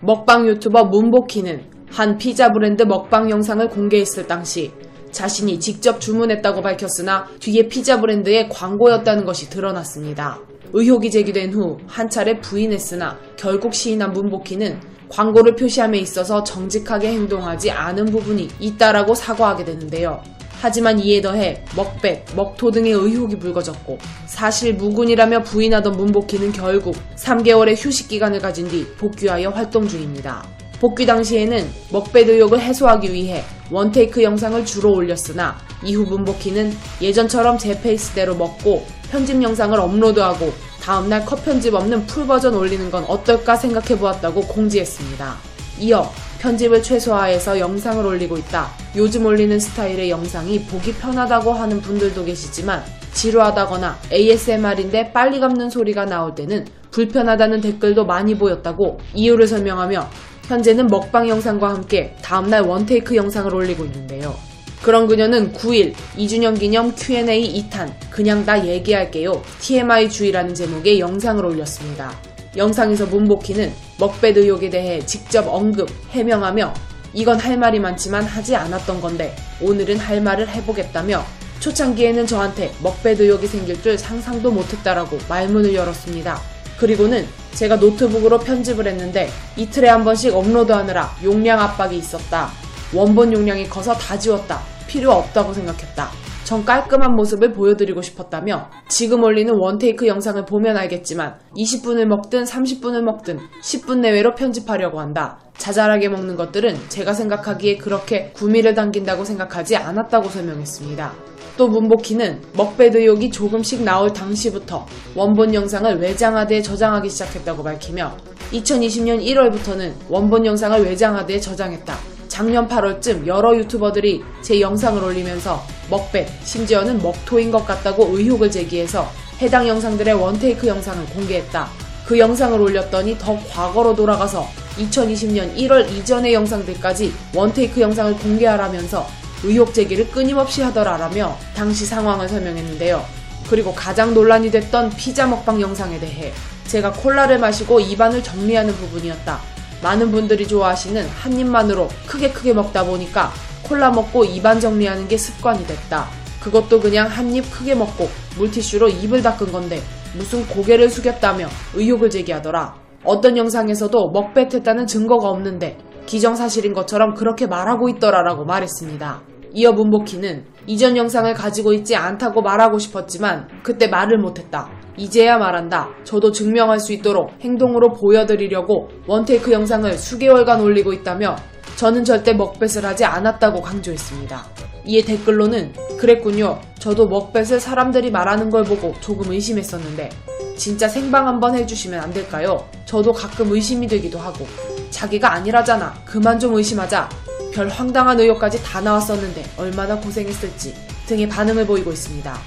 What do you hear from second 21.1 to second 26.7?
더해 먹백, 먹토 등의 의혹이 불거졌고 사실 무근이라며 부인하던 문복희는